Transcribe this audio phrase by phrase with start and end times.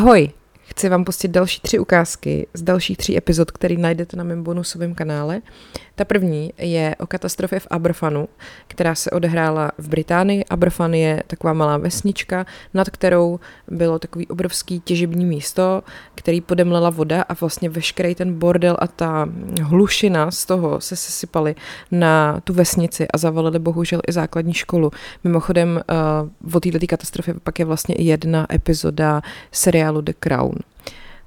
[0.00, 0.32] Ahoj,
[0.70, 4.94] chci vám pustit další tři ukázky z dalších tří epizod, které najdete na mém bonusovém
[4.94, 5.40] kanále.
[5.94, 8.28] Ta první je o katastrofě v Aberfanu,
[8.68, 10.44] která se odehrála v Británii.
[10.44, 15.82] Aberfan je taková malá vesnička, nad kterou bylo takový obrovský těžební místo,
[16.14, 19.28] který podemlela voda a vlastně veškerý ten bordel a ta
[19.62, 21.54] hlušina z toho se sesypaly
[21.90, 24.90] na tu vesnici a zavalili bohužel i základní školu.
[25.24, 25.80] Mimochodem
[26.50, 30.59] uh, o této katastrofě pak je vlastně i jedna epizoda seriálu The Crown.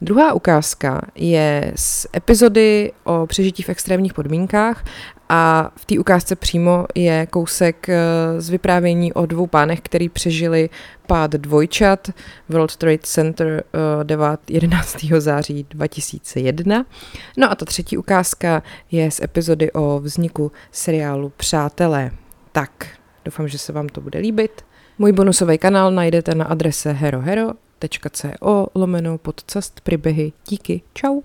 [0.03, 4.85] Druhá ukázka je z epizody o přežití v extrémních podmínkách
[5.30, 7.98] a v té ukázce přímo je kousek eh,
[8.38, 10.70] z vyprávění o dvou pánech, který přežili
[11.07, 12.09] pád dvojčat
[12.49, 13.63] World Trade Center
[14.04, 14.98] 9, eh, 11.
[15.17, 16.85] září 2001.
[17.38, 22.12] No a ta třetí ukázka je z epizody o vzniku seriálu Přátelé.
[22.52, 22.88] Tak,
[23.26, 24.65] doufám, že se vám to bude líbit.
[24.99, 27.49] Můj bonusový kanál najdete na adrese herohero
[27.83, 30.33] www.co lomeno podcast příběhy.
[30.47, 31.21] Díky, čau.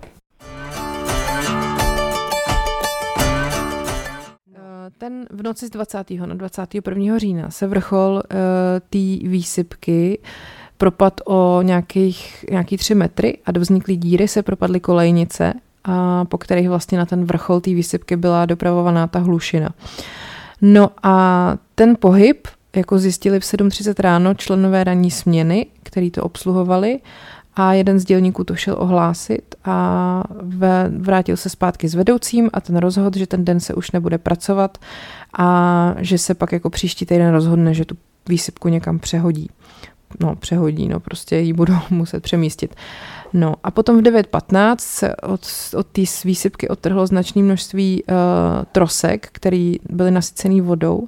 [4.55, 6.11] Eh, ten v noci z 20.
[6.11, 7.17] na 21.
[7.17, 8.21] října se vrchol uh,
[8.89, 10.19] té výsypky
[10.77, 16.37] propad o nějakých, nějaký tři metry a do vzniklý díry se propadly kolejnice, a po
[16.37, 19.69] kterých vlastně na ten vrchol té výsypky byla dopravovaná ta hlušina.
[20.61, 26.99] No a ten pohyb jako zjistili v 7.30 ráno členové ranní směny, který to obsluhovali
[27.55, 30.23] a jeden z dělníků to šel ohlásit a
[30.97, 34.77] vrátil se zpátky s vedoucím a ten rozhodl, že ten den se už nebude pracovat
[35.37, 37.97] a že se pak jako příští týden rozhodne, že tu
[38.29, 39.49] výsypku někam přehodí.
[40.19, 42.75] No, přehodí, no, prostě ji budou muset přemístit.
[43.33, 45.41] No a potom v 9.15 se od,
[45.75, 48.15] od té výsypky odtrhlo značné množství uh,
[48.71, 51.07] trosek, které byly nasycené vodou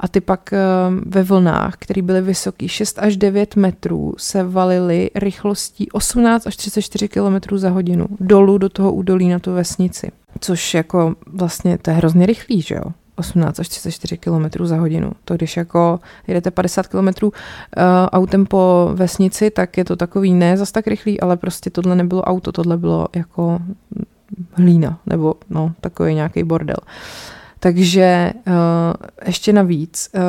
[0.00, 5.10] a ty pak uh, ve vlnách, které byly vysoké 6 až 9 metrů, se valily
[5.14, 10.10] rychlostí 18 až 34 km za hodinu dolů do toho údolí na tu vesnici.
[10.40, 12.92] Což jako vlastně to je hrozně rychlý, že jo?
[13.16, 15.12] 18 až 34 km za hodinu.
[15.24, 17.32] To když jako jedete 50 km uh,
[18.06, 22.22] autem po vesnici, tak je to takový ne zas tak rychlý, ale prostě tohle nebylo
[22.22, 23.58] auto, tohle bylo jako
[24.52, 26.76] hlína, nebo no, takový nějaký bordel.
[27.60, 28.52] Takže uh,
[29.26, 30.20] ještě navíc, uh,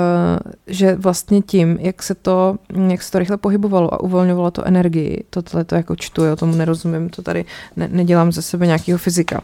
[0.68, 2.56] že vlastně tím, jak se, to,
[2.88, 6.56] jak se to rychle pohybovalo a uvolňovalo to energii, tohle to jako čtu, já tomu
[6.56, 9.42] nerozumím, to tady ne, nedělám ze sebe nějakého fyzika,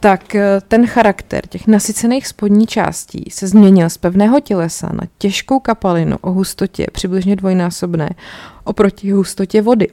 [0.00, 5.60] tak eh, ten charakter těch nasycených spodní částí se změnil z pevného tělesa na těžkou
[5.60, 8.10] kapalinu o hustotě přibližně dvojnásobné
[8.64, 9.88] oproti hustotě vody.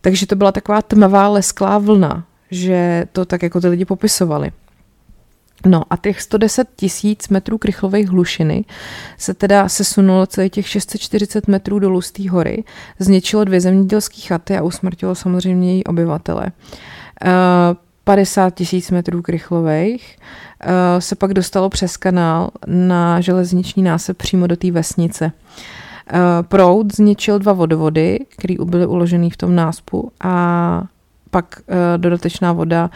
[0.00, 4.52] Takže to byla taková tmavá lesklá vlna, že to tak jako ty lidi popisovali.
[5.66, 8.64] No a těch 110 tisíc metrů krychlových hlušiny
[9.18, 12.64] se teda sesunulo celých těch 640 metrů dolů z té hory,
[12.98, 16.46] zničilo dvě zemědělské chaty a usmrtilo samozřejmě její obyvatele.
[17.24, 17.30] Uh,
[18.04, 20.16] 50 tisíc metrů krychlových,
[20.60, 25.32] eh, se pak dostalo přes kanál na železniční násep přímo do té vesnice.
[26.12, 30.82] Eh, proud zničil dva vodovody, které byly uložené v tom náspu a
[31.30, 32.90] pak eh, dodatečná voda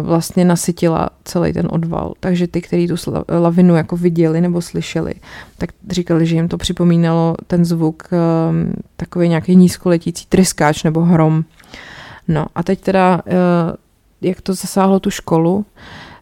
[0.00, 2.12] vlastně nasytila celý ten odval.
[2.20, 2.94] Takže ty, kteří tu
[3.28, 5.14] lavinu jako viděli nebo slyšeli,
[5.58, 8.02] tak říkali, že jim to připomínalo ten zvuk
[8.96, 11.44] takový nějaký nízkoletící tryskáč nebo hrom.
[12.28, 13.22] No a teď teda
[14.20, 15.66] jak to zasáhlo tu školu,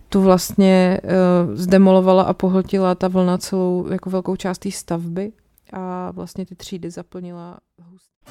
[0.09, 5.33] tu vlastně uh, zdemolovala a pohltila ta vlna celou jako velkou část té stavby
[5.73, 8.31] a vlastně ty třídy zaplnila hustě.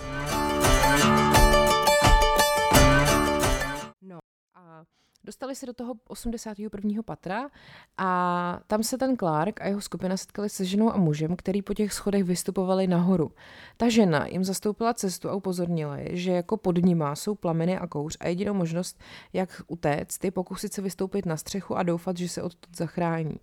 [4.02, 4.20] No
[4.56, 4.84] a
[5.25, 7.03] Dostali se do toho 81.
[7.03, 7.50] patra
[7.97, 11.74] a tam se ten Clark a jeho skupina setkali se ženou a mužem, který po
[11.74, 13.31] těch schodech vystupovali nahoru.
[13.78, 17.88] Ta žena jim zastoupila cestu a upozornila je, že jako pod nima jsou plameny a
[17.88, 19.00] kouř a jedinou možnost,
[19.34, 23.40] jak utéct, je pokusit se vystoupit na střechu a doufat, že se odtud zachrání.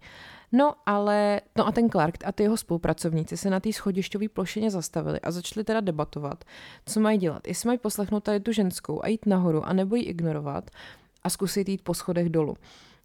[0.53, 4.71] No ale, no a ten Clark a ty jeho spolupracovníci se na té schodišťové plošině
[4.71, 6.45] zastavili a začali teda debatovat,
[6.87, 7.49] co mají dělat.
[7.49, 10.71] Jestli mají poslechnout tady tu ženskou a jít nahoru a nebo ji ignorovat,
[11.25, 12.57] a zkusit jít po schodech dolů.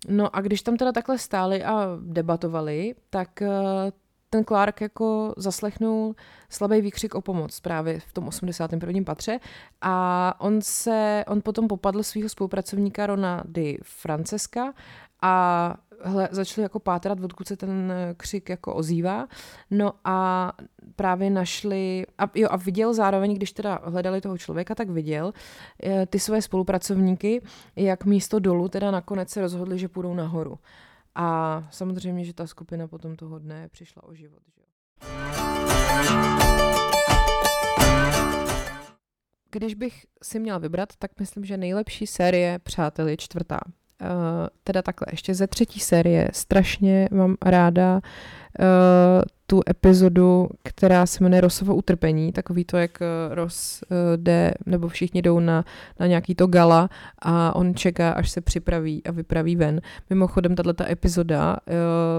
[0.09, 3.51] No a když tam teda takhle stáli a debatovali, tak eh,
[4.29, 6.15] ten Clark jako zaslechnul
[6.49, 9.01] slabý výkřik o pomoc právě v tom 81.
[9.05, 9.39] patře
[9.81, 14.73] a on se, on potom popadl svého spolupracovníka Rona Di Francesca
[15.21, 19.27] a hle, začali jako pátrat, odkud se ten křik jako ozývá.
[19.71, 20.51] No a
[20.95, 25.33] právě našli, a, jo, a viděl zároveň, když teda hledali toho člověka, tak viděl
[25.83, 27.41] eh, ty své spolupracovníky,
[27.75, 30.59] jak místo dolů teda nakonec se rozhodli, že půjdou nahoru.
[31.15, 34.41] A samozřejmě, že ta skupina potom toho dne přišla o život.
[34.55, 34.63] Že?
[39.51, 43.59] když bych si měla vybrat, tak myslím, že nejlepší série Přátel je čtvrtá.
[44.01, 51.23] Uh, teda takhle, ještě ze třetí série strašně mám ráda uh, tu epizodu, která se
[51.23, 55.65] jmenuje Rosovo utrpení, takový to, jak eh, Ros eh, jde, nebo všichni jdou na,
[55.99, 56.89] na nějaký to gala
[57.19, 59.81] a on čeká, až se připraví a vypraví ven.
[60.09, 61.73] Mimochodem, tato epizoda eh,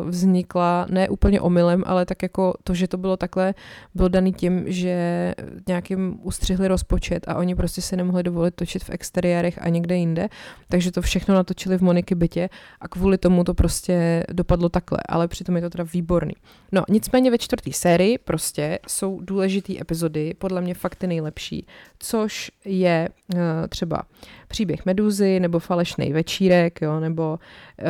[0.04, 3.54] vznikla ne úplně omylem, ale tak jako to, že to bylo takhle,
[3.94, 5.34] bylo daný tím, že
[5.68, 10.28] nějakým ustřihli rozpočet a oni prostě se nemohli dovolit točit v exteriérech a někde jinde,
[10.68, 12.48] takže to všechno natočili v Moniky bytě
[12.80, 16.34] a kvůli tomu to prostě dopadlo takhle, ale přitom je to teda výborný.
[16.72, 21.66] No, nicméně Nicméně ve čtvrté sérii prostě jsou důležité epizody, podle mě fakt ty nejlepší,
[21.98, 24.02] což je uh, třeba
[24.48, 27.38] příběh Meduzy nebo falešný večírek, jo, nebo
[27.78, 27.86] uh,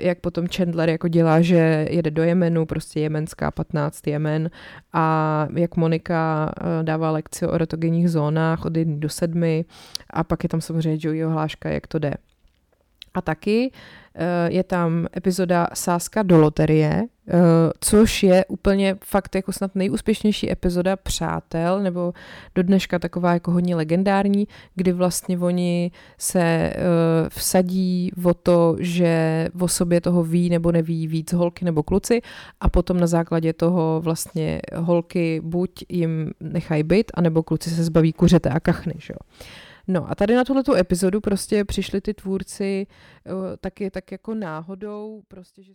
[0.00, 4.50] jak potom Chandler jako dělá, že jede do Jemenu, prostě jemenská 15 Jemen
[4.92, 9.64] a jak Monika uh, dává lekci o erotogenních zónách od 1 do 7
[10.10, 12.14] a pak je tam samozřejmě Joeyho hláška, jak to jde.
[13.14, 13.99] A taky uh,
[14.48, 17.40] je tam epizoda Sáska do loterie, uh,
[17.80, 22.12] což je úplně fakt jako snad nejúspěšnější epizoda Přátel, nebo
[22.54, 29.48] do dneška taková jako hodně legendární, kdy vlastně oni se uh, vsadí o to, že
[29.60, 32.20] o sobě toho ví nebo neví víc holky nebo kluci
[32.60, 38.12] a potom na základě toho vlastně holky buď jim nechají byt, anebo kluci se zbaví
[38.12, 39.18] kuřete a kachny, že jo.
[39.88, 42.86] No a tady na tuhle epizodu prostě přišli ty tvůrci
[43.26, 45.72] uh, taky tak jako náhodou, prostě, že